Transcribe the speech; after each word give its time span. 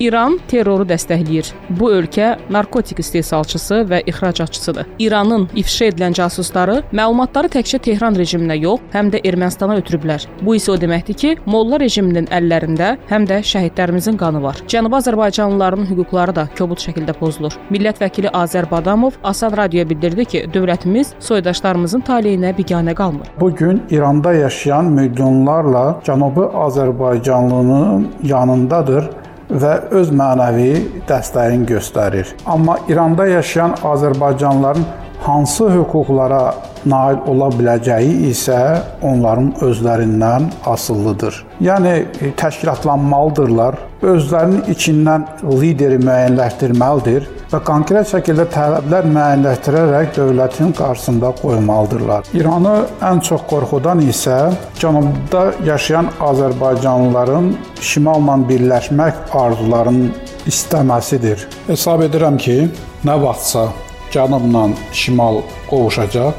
İran 0.00 0.38
terroru 0.50 0.84
dəstəkləyir. 0.88 1.52
Bu 1.78 1.90
ölkə 1.94 2.34
narkotik 2.50 2.98
istehsalçısı 2.98 3.74
və 3.90 4.00
ixracatçısıdır. 4.10 4.86
İranın 4.98 5.48
ifşa 5.54 5.90
edilən 5.92 6.14
casusları 6.18 6.80
məlumatları 6.92 7.50
təkcə 7.54 7.78
Tehran 7.84 8.18
rejiminə 8.18 8.56
yox, 8.58 8.82
həm 8.94 9.12
də 9.14 9.20
Ermənistana 9.28 9.78
ötürüblər. 9.78 10.26
Bu 10.42 10.56
isə 10.58 10.74
o 10.74 10.76
deməkdir 10.80 11.18
ki, 11.20 11.32
Molla 11.46 11.78
rejiminin 11.80 12.26
əllərində 12.34 12.94
həm 13.10 13.28
də 13.30 13.40
şəhidlərimizin 13.46 14.18
qanı 14.18 14.42
var. 14.42 14.62
Cənubi 14.68 14.98
Azərbaycanlıların 14.98 15.86
hüquqları 15.90 16.34
da 16.36 16.48
kobud 16.58 16.82
şəkildə 16.82 17.14
pozulur. 17.18 17.54
Millət 17.70 18.02
vəkili 18.02 18.32
Azər 18.34 18.70
Badamov 18.70 19.20
Asan 19.22 19.54
radioya 19.56 19.88
bildirdi 19.90 20.24
ki, 20.24 20.44
dövlətimiz 20.54 21.14
soydaşlarımızın 21.20 22.02
taleyinə 22.08 22.54
biganə 22.58 22.94
qalmır. 22.94 23.30
Bu 23.40 23.54
gün 23.54 23.82
İranda 23.90 24.32
yaşayan 24.32 24.84
milyonlarla 24.84 26.00
Cənubi 26.04 26.50
Azərbaycanlının 26.66 28.06
yanındadır 28.22 29.23
və 29.50 29.72
öz 29.94 30.10
mənəvi 30.14 30.70
dəstəyini 31.08 31.66
göstərir. 31.68 32.34
Amma 32.46 32.78
İranda 32.88 33.26
yaşayan 33.26 33.76
azərbaycanlıların 33.84 34.84
hansı 35.20 35.70
hüquqlara 35.70 36.54
nail 36.86 37.20
ola 37.30 37.48
biləcəyi 37.54 38.30
isə 38.30 38.58
onların 39.02 39.52
özlərindən 39.64 40.50
asılıdır. 40.66 41.40
Yəni 41.64 41.94
təşkilatlanmalıdırlar, 42.40 43.78
özlərinin 44.04 44.66
içindən 44.72 45.24
lideri 45.60 46.00
müəyyənləşdirməlidir 46.02 47.28
və 47.52 47.60
konkret 47.64 48.10
şəkildə 48.10 48.46
tələblər 48.52 49.06
müəyyənləşdirərək 49.14 50.12
dövlətin 50.16 50.74
qarşısında 50.76 51.32
qoymalıdırlar. 51.40 52.28
İranı 52.34 52.74
ən 53.10 53.22
çox 53.28 53.46
qorxudan 53.50 54.02
isə 54.04 54.38
cənubda 54.80 55.46
yaşayan 55.66 56.10
azərbaycanlıların 56.28 57.52
şimalla 57.80 58.36
birləşmək 58.48 59.34
arzularının 59.44 60.12
istəməsidir. 60.50 61.46
Hesab 61.68 62.04
edirəm 62.08 62.36
ki, 62.40 62.58
nə 63.06 63.16
vaxtsa 63.22 63.68
cənubla 64.12 64.68
şimal 64.92 65.42
qovuşacaq. 65.70 66.34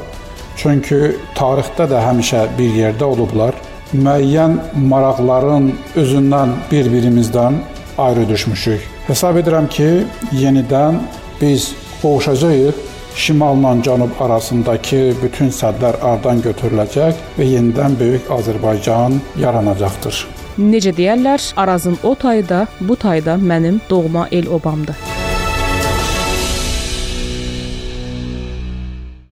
Çünki 0.56 1.16
tarixdə 1.36 1.86
də 1.90 2.00
həmişə 2.00 2.46
bir 2.58 2.76
yerdə 2.80 3.04
olublar. 3.04 3.54
Müəyyən 3.94 4.58
maraqların 4.90 5.70
özündən 5.96 6.56
bir-birimizdən 6.70 7.60
ayrı 7.98 8.28
düşmüşük. 8.28 8.80
Hesab 9.06 9.36
edirəm 9.36 9.68
ki, 9.68 9.88
yenidən 10.32 11.00
biz 11.40 11.72
qovuşacağıq. 12.02 12.84
Şimalla 13.16 13.70
cənub 13.84 14.18
arasındakı 14.20 14.98
bütün 15.22 15.48
sədlər 15.48 15.96
aradan 16.04 16.42
götürüləcək 16.44 17.22
və 17.38 17.48
yenidən 17.48 17.96
böyük 18.00 18.28
Azərbaycan 18.38 19.16
yaranacaqdır. 19.40 20.26
Necə 20.58 20.92
deyərlər, 20.96 21.52
Arazın 21.56 21.98
o 22.02 22.14
tayı 22.14 22.48
da, 22.48 22.66
bu 22.80 22.96
tayda 22.96 23.40
mənim 23.40 23.80
doğma 23.90 24.28
el 24.32 24.48
obamdır. 24.48 25.15